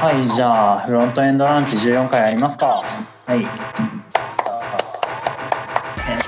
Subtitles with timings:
[0.00, 2.82] はい、じゃあ、フロントエンドランチ14回やりますか？
[3.26, 3.40] はい。
[3.40, 3.46] えー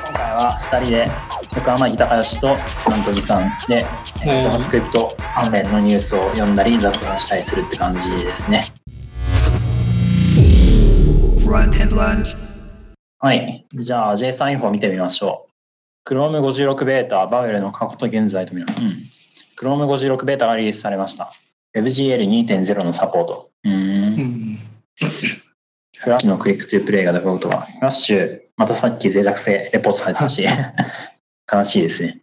[0.04, 1.08] 今回は2人で、
[1.56, 2.54] 横浜木高義と
[2.90, 8.64] なんとぎさんで、JavaScript 関連のニュースを読んだり、雑談したりするって感じですね。
[13.20, 13.66] はい。
[13.72, 15.46] じゃあ、JSON インフォを見てみましょ
[16.06, 16.10] う。
[16.10, 18.66] Chrome56 ベータ、バベルの過去と現在と見る。
[18.78, 18.98] うん。
[19.58, 21.32] Chrome56 ベータがリリースされました。
[21.74, 23.50] WebGL2.0 のサポート。
[23.64, 23.74] うーん。
[23.74, 24.58] うん。
[25.96, 30.44] フラッシュの click to play がデフォルトは、 Flash、またさっき脆弱性レポートされてたし、
[31.50, 32.22] 悲しいですね。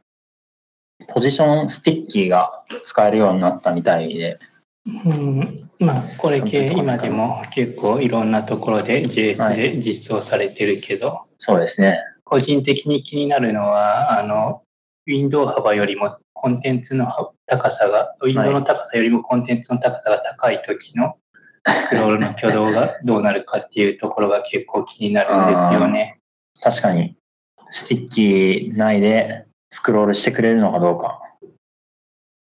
[1.08, 4.38] position sticky が使えるようになったみたいで、
[5.06, 5.60] うん。
[5.80, 12.00] まあこれ系今でも結構いろんなところで JS で実装されてるけど、そうですね。
[12.24, 14.62] 個人的に気になるのはあの
[15.08, 17.06] ウィンドウ幅よりもコンテンツの
[17.50, 21.16] 高さがウィンドウの高さよりもコンテンツの高さが高い時の
[21.68, 26.20] スクロールの挙動がどうなるかっていうところが結構気になるんですよね。
[26.62, 27.16] 確かに、
[27.70, 31.20] sticky 内でスクロールしてくれるのかどうか。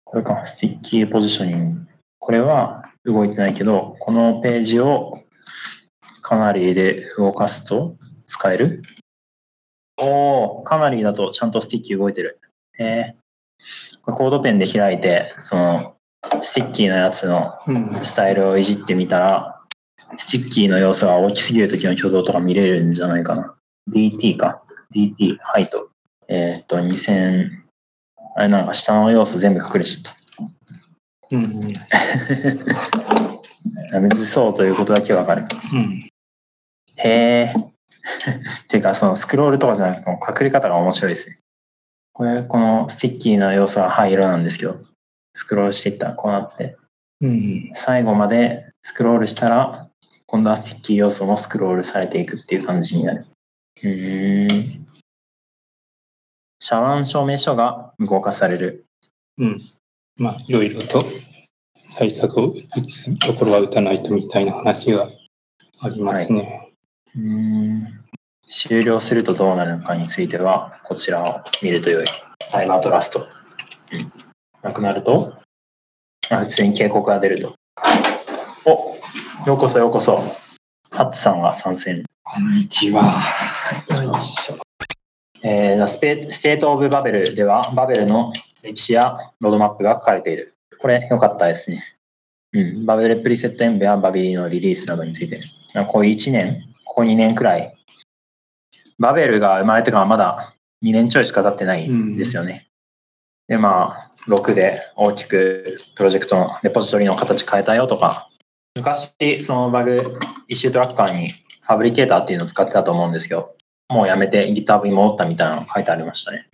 [0.03, 1.87] これか、 sticky positioning。
[2.19, 5.19] これは動いてないけど、このページを
[6.21, 7.95] Canary で動かすと
[8.27, 8.81] 使える
[9.97, 12.39] おー、 Canary だとちゃんと sticky 動いてる。
[12.79, 13.13] えー、
[14.11, 15.95] CodePen で開いて、その、
[16.41, 19.61] sticky のやつのうんスタイルをいじってみたら、
[20.17, 23.55] sticky の要素が大きすぎる時の挙動とか見れるんじゃないかな。
[23.91, 24.61] DT か。
[24.95, 25.89] DT、 height。
[26.27, 27.49] えーっと、2000、
[28.35, 30.13] あれなんか下の要素全部隠れちゃっ
[31.31, 31.43] うん
[33.91, 33.99] た。
[33.99, 35.43] むずそうということだけわかる。
[35.73, 35.99] うん
[37.01, 37.09] へ
[37.53, 37.53] え。
[38.67, 41.39] ていうか、そのスクロールとかじゃなくて、もう隠れ方が面白いですね。
[42.19, 44.75] これ、この sticky な要素は灰色なんですけど、
[45.33, 46.75] スクロールしていったらこうなって、
[47.21, 49.89] うん最後までスクロールしたら、
[50.25, 53.25] 今度は sticky 要素もスクロールされていくっていう感じになる。
[53.83, 54.85] うーん。
[56.59, 58.83] 遮断証明書が無効化される。
[59.37, 59.61] うん
[60.17, 61.01] まあいろいろと
[61.95, 65.07] 対策を打つところは打たないとみたいな話が
[65.79, 66.73] ありますね。
[67.15, 67.87] うーん。
[68.49, 72.05] 終了するとどうなるのかについては、こちらを見ると良い。
[72.41, 73.27] サイバートラスト。
[73.91, 74.11] うん。
[74.63, 75.35] なくなると、
[76.31, 77.53] あ普通に警告が出ると。
[78.65, 78.97] お
[79.47, 80.17] ようこそようこそ。
[80.89, 82.03] ハッツさんが参戦。
[82.23, 83.21] こんにちは。
[83.87, 84.57] よいしょ。
[85.43, 88.33] えー、 State of Babel では、バベルの
[88.63, 90.55] 歴史やロードマップが書かれている。
[90.79, 91.83] これ、良かったですね。
[92.53, 92.85] うん。
[92.87, 95.39] babel-preset-env や Babili のリリースなどについて。
[95.85, 97.78] こう1年、ここ2年くらい。
[98.99, 102.67] バベルが生まれてからまだ2年ちょいしか経ってないんですよね。
[103.47, 108.29] で、まあ、6で大きくプロジェクトのレポジトリの形変えたよとか、
[108.75, 110.01] 昔、そのバグ
[110.47, 113.55] イシュートラッカーにファブリケーターっていうのを使ってたと思うんですけど、
[113.89, 116.47] もうやめて GitHub に戻ったみたいなの書いてありましたね。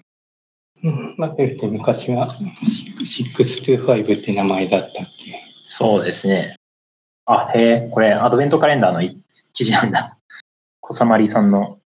[0.83, 5.35] うん、バベルって昔は625って名前だったっけ
[5.67, 6.55] そうですね。
[7.25, 9.21] あ、へえ、これアドベントカレンダーのい
[9.53, 10.17] 記事なんだ。
[10.81, 11.79] 小さまりさんの、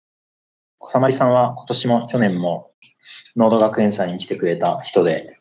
[0.79, 2.71] 小さまりさんは今年も去年も
[3.37, 5.37] ノード学園祭に来てくれた人で、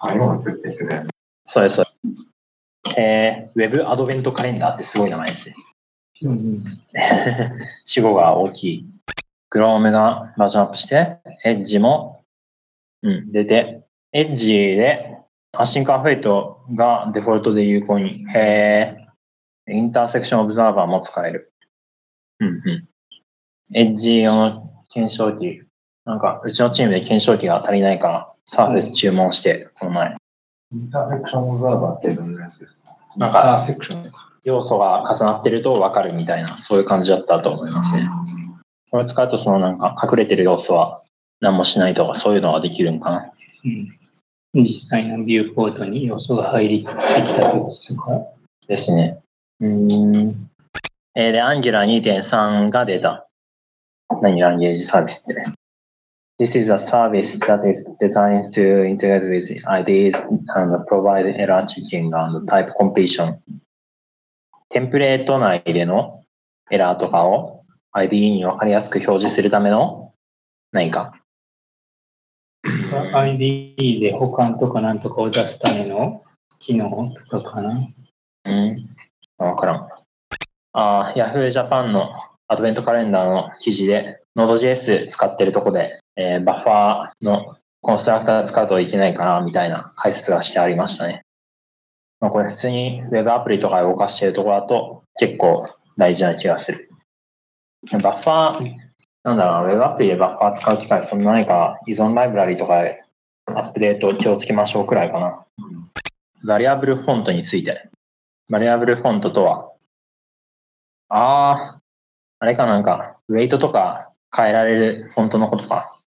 [0.00, 1.04] あ、今作ってきてね。
[1.46, 1.90] そうです、そうで
[2.90, 2.98] す。
[2.98, 5.56] えー、ウェブアドベントカレンダーってすごい名前ですね。
[6.22, 6.64] うん。
[7.84, 8.94] 主語が大きい。
[9.52, 12.24] Chrome がバージョンアップして、Edge も、
[13.02, 15.20] うん、出て、Edge で
[15.52, 18.24] 発信カーフェイトがデフォルトで有効に。
[18.34, 19.72] へー。
[19.72, 21.52] インターセクションオブザーバーも使える。
[22.40, 22.88] うんうん。
[23.72, 25.62] Edge 用の検証機。
[26.04, 30.14] なんか、うちのチームで検証機が足りないから、サーフェス注文して、この前。
[30.70, 32.96] インターセクションオブザーバーってどんなやつですか？
[33.16, 34.10] なんかセクション
[34.42, 38.04] 要素が重なってると分かるみたいな、そういう感じだったと思いますね。
[38.90, 41.00] これ使うと、そのなんか隠れてる要素は
[41.40, 43.32] 何もしないとか、そういうのができるんかな。
[44.54, 48.20] うん、実際のビューポートに要素が入りてきた時とか。
[48.66, 49.20] ですね。
[49.60, 50.50] うーん。
[51.14, 53.26] えーで、Angular 2.3が出た。
[54.22, 55.44] 何ランゲージサービスってね。
[56.38, 60.16] This is a service that is designed to integrate with IDs
[60.56, 63.38] and provide error checking and type completion.
[64.68, 66.24] テンプレート内での
[66.70, 70.12] エラーとかを IDE に分かりやすく表示するための
[70.72, 71.14] 何か。
[73.14, 76.22] ID で保管とかなんとかを出すための
[76.58, 77.78] 機能とかかな。
[78.46, 78.88] うん。
[79.38, 79.88] わからん。
[80.72, 82.10] ああ、Yahoo Japan の
[82.48, 91.22] アドベントカレンダーの記事で、Node.js 使ってるとこで、えーバッファーのコンストラクター使うといけないかな、みたいな解説がしてありましたね。
[92.20, 96.88] まあ、これ普通に Web アプリとか動かしてるとこだと結構大事な気がする。
[98.02, 98.74] バッファー、
[99.24, 102.98] なんだろうな、Web アプリでバッファー使う機会そんなないから、依存ライブラリとかで
[103.46, 105.44] アップデート気をつけましょうくらいかな。
[106.48, 107.88] バリアブルフォントについて。
[108.50, 109.72] バリアブルフォントとは、
[111.08, 111.78] あ
[112.44, 115.98] あ、あれかなんか、ウェイトとか変えられるフォントのことか。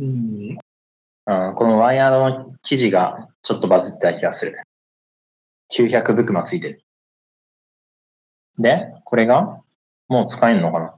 [0.00, 0.58] うん。
[1.26, 4.60] うん、このワイヤードの記事がちょっとバズってた気がする。
[5.72, 6.82] 900ブクマついてる。
[8.58, 9.62] で、これが
[10.08, 10.94] もう使えるのかな？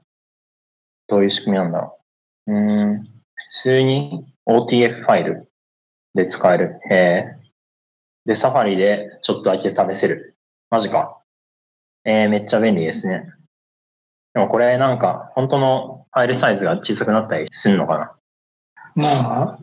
[1.08, 1.98] どういう仕組みなんだろ
[2.46, 2.52] う？
[2.52, 3.10] うーん、普
[3.50, 5.48] 通に OTF ファイル
[6.14, 6.81] で使える。
[6.90, 7.37] へえ。
[8.25, 10.37] で、サファリでちょっとだけ試せる。
[10.70, 11.20] マジか。
[12.04, 13.32] えー、めっちゃ便利ですね。
[14.36, 17.98] でもこれなんか本当のファイルサイズが小さくなったりするのか
[18.94, 19.02] な？
[19.02, 19.58] まあ、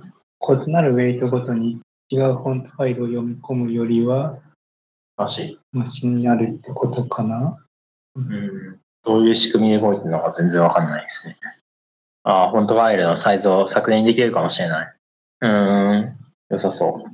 [0.66, 1.80] 異なるウェイトごとに
[2.10, 4.40] 違うフォントファイルを読み込むよりは、
[5.16, 7.64] マジマシになるってことかな？
[8.16, 11.38] うんどういう仕組みで動いてるのか全然わかんないですね。
[12.24, 14.96] ああ、フォントファイルのサイズを削減できるかもしれない。
[15.42, 16.18] うーん、
[16.50, 17.06] 良さそ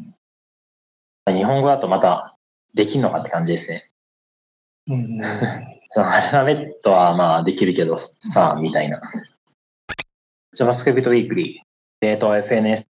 [1.28, 1.34] う。
[1.34, 2.38] 日本語だとまた
[2.74, 3.84] できんのかって感じですね。
[4.88, 5.20] うん。
[5.90, 9.02] そのアルファベットはまあできるけどさ、みたいな。
[10.56, 11.56] JavaScript Weekly、
[12.00, 12.86] デート FNS、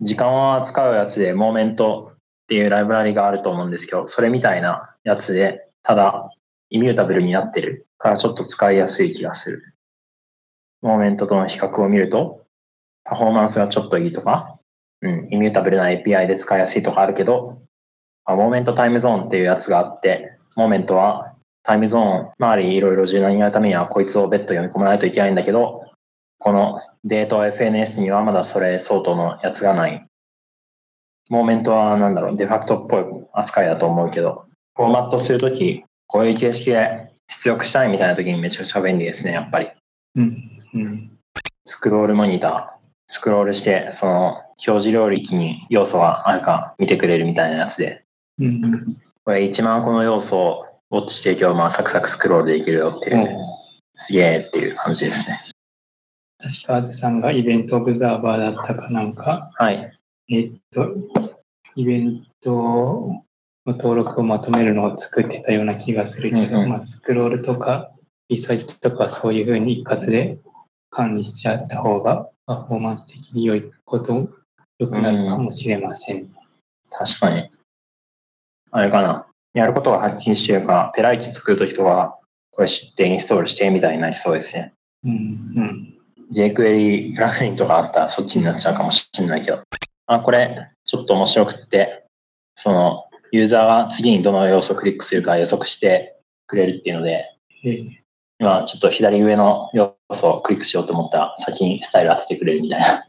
[0.00, 6.30] 時間を扱うやつで Moment っていうライブラリがあると思うんですけど、それみたいなやつで、ただ
[6.68, 9.74] immutable になってるからちょっと使いやすい気がする。
[10.82, 12.44] Moment との比較を見ると、
[13.04, 14.58] パフォーマンスがちょっといいとか、
[15.00, 17.62] うん、 immutable な API で使いやすいとかあるけど、
[18.26, 21.33] あ Moment Timezone っていうやつがあって、 Moment は
[21.64, 25.90] タイムゾーン周りいろいろ柔軟にやるためにはこいつを別途読み込まないといけないんだけど、
[26.38, 30.06] このデート FNS にはまだそれ相当のやつがない。
[31.30, 34.44] Moment はなんだろう、デファクトっぽい扱いだと思うけど、
[34.76, 39.68] フォーマットするとき、こういう形式で出力したいみたいなときにめちゃくちゃ便利ですね、やっぱり。
[40.16, 40.62] うん。
[40.74, 41.10] うん。
[41.64, 44.26] スクロールモニター、スクロールして、その
[44.66, 48.04] 表示領域に要素があるか見てくれるみたいなやつで、
[48.38, 48.84] うん。
[49.24, 53.36] これ1万個の要素をウォッチして今日まあサクサクスクロールできるよっていう、
[53.94, 55.36] すげえっていう感じですね。
[56.38, 59.98] 確か、あずさんがイベントオブザーバーだったかなんか、はい。
[60.28, 60.94] えっと、
[61.76, 62.52] イベント
[63.66, 67.90] の登録をまとめるのを作ってたような気がするけど、うんうんまあ、スクロールとか
[68.28, 70.38] リサイズとかそういうふうに一括で
[70.90, 74.28] 管理しちゃった方がパフォーマンス的に良いこと、
[74.78, 76.28] 良くなるかもしれません。
[76.90, 77.48] 確かに。
[78.70, 79.26] あれかな。
[79.54, 82.18] やることがはっきりしてるから、ペライチ作るときとか、
[82.50, 84.72] これ知ってインストールしてみたいになりそうですね。
[85.04, 85.94] うん、うん。
[86.32, 89.58] jQuery プラグインとかあったらそっちになっちゃうかもしれないけど。
[90.06, 92.04] あ、これ、ちょっと面白くって、
[92.56, 96.16] その、ユーザーが次にどの要素をクリックするか予測して
[96.46, 98.04] くれるっていうので、えー
[98.40, 103.06] 今ちょっと左上の要素をクリックしようと思ったら先にスタイル当ててくれるみたいな。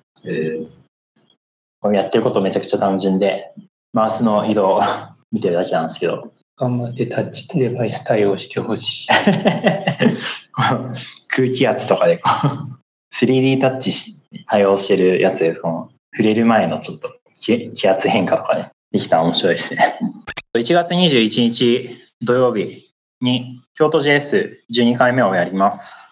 [1.81, 3.51] これやってることめちゃくちゃ単純で、
[3.91, 4.81] マウスの移動を
[5.35, 9.07] 見てるだけなんですけど、頑張ってタッチデバイス対応してほしい。
[11.27, 12.79] 空気圧とかでこう
[13.13, 19.99] 3D タッチし対応してるやつでその触れる前のちょっと気気圧変化とかねできたら面白いですね。
[20.55, 21.89] 1月21日
[22.21, 22.89] 土曜日
[23.19, 26.07] に京都 JS12 回目をやります。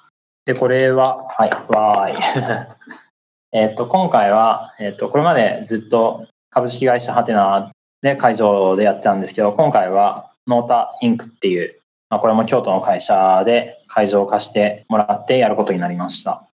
[0.46, 2.68] でこれははいわーい。
[3.56, 7.72] えっと今回は、えっとこれまでずっと株式会社ハテナ
[8.04, 11.80] で会場でやってたんですけど今回はノータインクっていう
[12.14, 16.48] まあ、これも京都の会社で会場を貸してもらってやることになりました。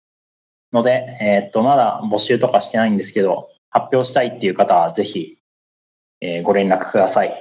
[0.72, 5.36] ので、えーっと、まだ募集とかしてないんですけど、発表したいっていう方はぜひ、
[6.20, 7.34] えご連絡ください。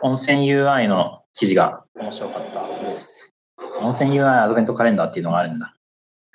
[0.00, 3.34] 温泉 UI の記事が面白かったです。
[3.82, 5.74] 温泉 UI アドベントカレンダーっていうのがあるんだ。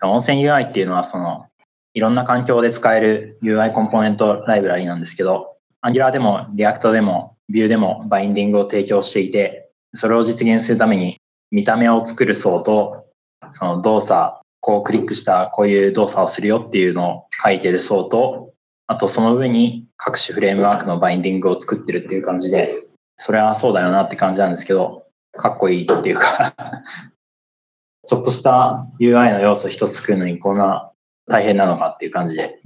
[0.03, 1.47] 温泉 UI っていうのは、その、
[1.95, 5.54] いろんな環境で使える UI コンポーネントライブラリなんですけど、
[5.85, 11.17] Angular でも React でも Vue でもバインディングを提供していて、それを実現するために
[11.51, 13.05] 見た目を作る層と、
[13.51, 18.53] その動作、こうクリックしたこういう動作をするよっていうのを書いてる層と、
[18.87, 22.73] あとその上に各種フレームワークのバインディングを作ってるっていう感じで、
[23.17, 26.55] それはそうだよなって感じなんですけど、かっこいいっていうか
[28.07, 30.91] ちょっとした UI の要素一つ作るのにこんな
[31.27, 32.59] 大変なのかっていう感じで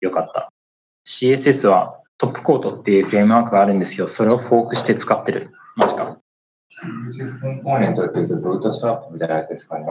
[0.00, 0.48] よかった。
[1.04, 5.50] CSS はトップコートっていうフレームワークがあるんですけど、それをフォークして使ってる。
[5.76, 6.18] マジか。
[7.08, 9.86] CSS コンポーネントっていうと、ブートストラップみたいなやつですかね。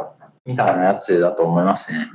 [0.45, 2.07] みたいなやつだと思いますね。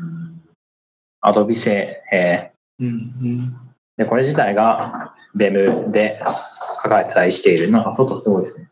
[1.20, 3.56] アドビ製、えうん、うん。
[3.98, 6.20] ーで、これ自体が BEM で
[6.82, 7.70] 書かれてたりしている。
[7.70, 8.70] なんか外すごいですね。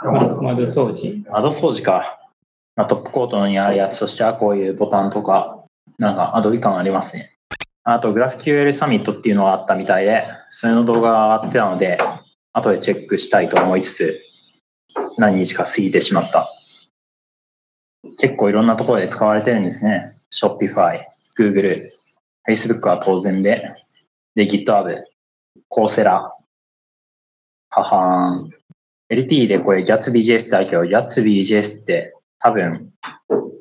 [0.00, 1.30] 窓掃除。
[1.30, 2.18] 窓掃除か。
[2.74, 5.62] まあ、トップコートにあるやつとしてはこういうボタンとか、
[5.98, 7.36] なんかアドビ感ありますね。
[7.84, 11.98] あと、グラフ QL サミットっていうのがあったみたいで、それの動画が上がってたので、
[12.52, 14.20] 後でチェックしたいと思いつつ、
[15.18, 16.48] 何日か過ぎてしまった。
[18.18, 20.14] 結構いろんなところで使われてるんですね。
[20.32, 21.00] Shopify、
[21.36, 21.88] Google、
[22.48, 23.68] Facebook は当然で、
[24.36, 24.96] で、GitHub、
[25.68, 26.32] コーセラ、
[27.70, 28.50] ははーん。
[29.10, 32.92] LT でこれ GatsbyJS ってあるけど、GatsbyJS って多分、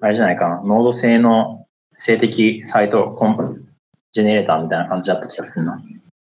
[0.02, 3.61] あれじゃないかな、ノード製の静的サイトコン
[4.12, 5.82] ジェネレーターみたいな感じだった気がするな。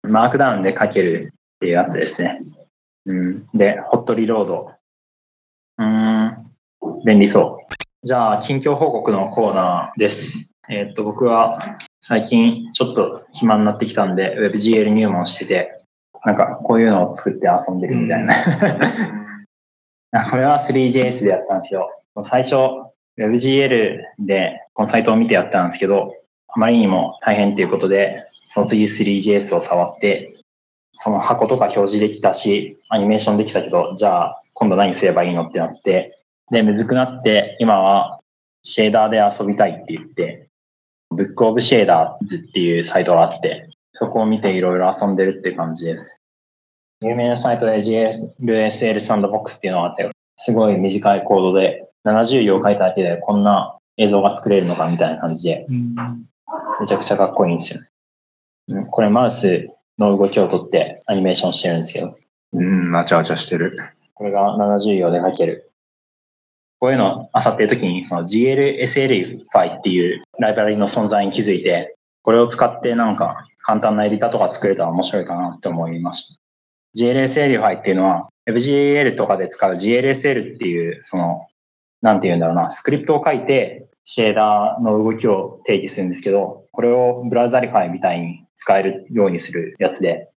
[0.02, 2.42] マークダウンで書けるっていうやつですね。
[3.06, 3.46] うん。
[3.54, 4.70] で、ホットリロード。
[5.78, 6.52] うん。
[7.04, 7.66] 便利そう。
[8.02, 10.50] じゃあ、近況報告のコーナーです。
[10.68, 15.76] えーっと、僕は最近ちょっと暇になってきたんで、WebGL 入門してて、
[16.24, 18.34] なんかこういうのを作って遊んでるみたいな。
[20.30, 21.90] これは 3JS でやったんですよ。
[22.22, 22.56] 最初、
[23.18, 26.14] WebGL でこのサイトを見てやったんですけど、
[26.56, 30.34] あまりにも大変っていうことで、その次 3JS を触って、
[30.92, 36.18] その箱とか表示できたし、アニメーションできたけど、じゃあ今度何すればいいのってなって、
[36.50, 38.20] で、むずくなって、今は
[38.62, 40.48] シェーダーで遊びたいって言って、
[41.10, 46.22] ブックオブシェーダーズっていうサイトがあって、そこを見ていろいろ遊んでるって感じです。
[47.02, 50.08] 有名なサイトで GLSL サンドボックスっていうのがあって、
[50.38, 55.66] すごい短いコードで70行書いただけでこんな映像が作れるのかみたいな感じで、
[56.80, 57.88] めちゃくちゃかっこいいんですよね。
[58.68, 59.68] うんこれマウス
[59.98, 62.14] の動きをとってアニメーションしてるんですけど、
[62.52, 63.76] うん、わちゃわちゃしてる。
[64.14, 65.72] これが70行で書ける。
[66.78, 76.40] こういうのを漁ってるときに、その GLSLify っていうライブラリの存在に気づいて、これを使ってなんか簡単なエディターとか作れたら面白いかなって思いました。
[76.96, 81.46] GLSLify っていうのは WebGL とかで使う GLSL っていう、その、
[82.02, 90.30] なんて言うんだろうな、スクリプトを書いてシェーダーの動きを定義するんですけど、これを Browserify みたいに使えるようにするやつで、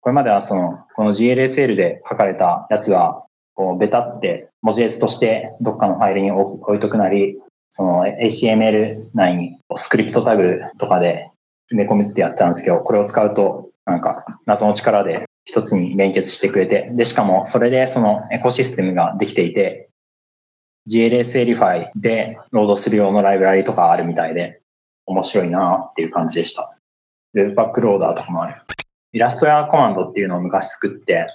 [0.00, 7.38] これまではその、この GLSL で書かれたやつは、こう、ベタって文字列としてどっかのファイルに置いとくなり、
[7.68, 11.30] その HTML 内にスクリプトタグとかで
[11.70, 19.90] 埋め込むってやったんですけど、これを使うと、なんか謎の力で一つに連結してくれて、で、しかもそれでそのエコシステムができていて、
[20.88, 24.60] GLSLify でロードする用のライブラリとかあるみたいで、
[25.06, 26.76] 面白いなっていう感じでした。
[27.34, 28.62] ウェブパックローダーとかもある。
[29.12, 31.26] イラストやコマンドっていうのを昔作って、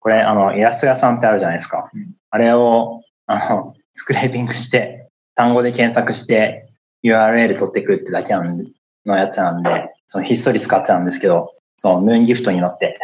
[0.00, 1.90] これ、あの、イラスト屋さんってあるじゃないですか。
[2.30, 6.68] あれを、あの、スクレーピングして、単語で検索して、
[7.02, 12.98] URL 取ってくるってだけのやつなんで、そのひっそり使ってたんですけど、そのムーンギフトに乗って、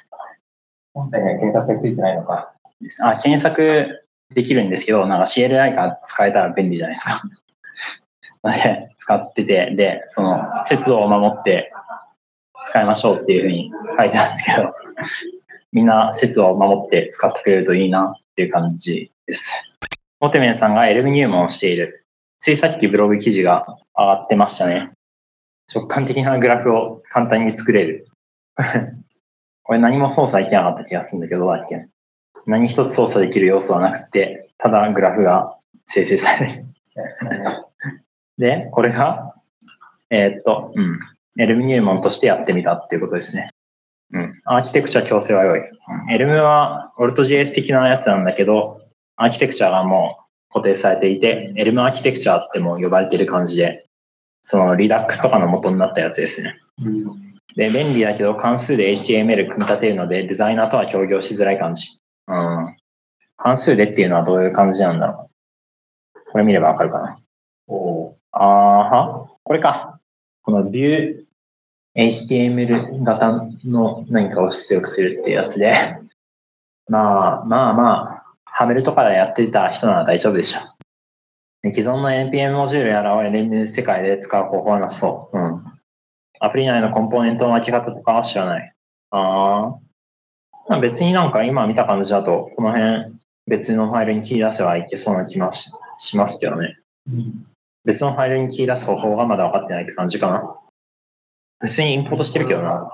[0.92, 2.52] 本体には検索がついてないのか。
[3.02, 7.22] あ、検索できるんですけど、なんか CLI が使えたら便利じゃないですか。
[8.44, 11.72] で、 使ってて、で、その、節度を守って
[12.66, 14.74] 使いましょうっていうふうに書いてあるんですけど、
[15.72, 19.72] みんな節度を守って使ってくれるといいなっていう感じです。
[20.20, 22.06] モテメンさんがエルム入門をしている。
[22.38, 23.66] ついさっきブログ記事が
[23.96, 24.90] 上がってましたね。
[25.72, 28.06] 直感的なグラフを簡単に作れる。
[29.62, 31.88] これ何も操作できなかった気がするんだけど、どうだっけ？
[32.46, 36.64] 何一つ操作できる要素はなくて、ただグラフが生成される。
[38.38, 39.32] で、これが、
[40.10, 40.98] えーっと、うん、
[41.38, 43.48] エルム入門としてやってみたっていうことですね。
[44.12, 45.60] うん、アーキテクチャ強制は良い。
[45.60, 48.80] うん、エルムは Alt.js 的なやつなんだけど、
[49.16, 50.18] アーキテクチャがも
[50.50, 53.86] う固定されていて、エルムアーキテクチャっても呼ばれてる感じで、
[54.42, 56.54] そのリダックスとかの元になったやつですね。
[57.56, 61.98] で、便利だけど関数で HTML 組み立てるので、デザイナーとは協業しづらい感じ。
[62.28, 62.76] うん。
[63.36, 65.30] 関数でっていうのはどういう感じなんだろ
[66.14, 66.32] う。
[66.32, 67.18] これ見ればわかるかな。
[67.68, 70.00] おあーはこれか。
[70.42, 71.26] この View
[71.96, 75.74] HTML 型の何かを出力するっていうやつで、
[76.88, 80.60] まあまあまあ、ハメルとかでやってた人なら大丈夫でしょ。
[81.72, 85.38] 既存の NPM モジュールやらを LM 世界で使う方法はなさそう。
[85.38, 85.62] うん。
[86.38, 88.72] アプリ内のコンポーネントの分け方とかは知らない。
[89.10, 89.85] ああ。
[90.68, 93.14] まあ別になんか今見た感じだと、この辺
[93.46, 96.76] 別のファイルに切り出せばいけそうな気もししますけどね。
[97.84, 100.56] 別のファイルに切り出す方法がまだ分かってないって感じかな。
[101.60, 102.90] 普通にインポートしてるけどな。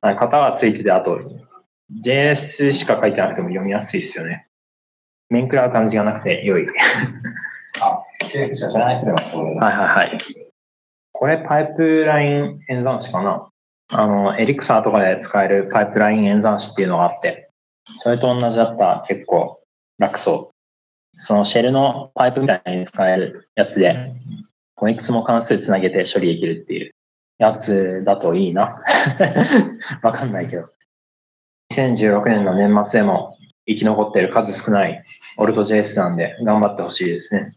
[0.00, 1.20] はい型がついてて、あと
[2.02, 4.46] JS しか書いてなくても読みやすいですよね。
[5.28, 6.66] 面食らう感じがなくて良い。
[8.30, 10.18] ケースしか知らない人でもこれはいはいはい。
[11.12, 13.48] これパイプライン演算子かな
[13.92, 17.50] あの、エリクサーとかで使えるパイプライン演算子っていうのがあって、
[17.84, 19.60] それと同じだったら結構
[19.98, 20.54] 楽そう。
[21.12, 24.12] そのシェルのパイプみたいに使えるやつで、
[24.74, 26.90] コネクスも関数つなげて処理できるっていう
[27.38, 28.82] やつだといいな。
[30.02, 30.64] わかんないけど。
[31.72, 35.02] 2016年の年末でも生き残ってる数少ない
[35.38, 37.54] オルト JS なんで頑張ってほしいですね。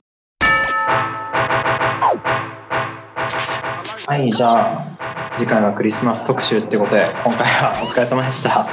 [4.08, 4.91] はい、じゃあ
[5.38, 8.68] 次回はクリスマス特集ってことで今回はお疲れ様でした。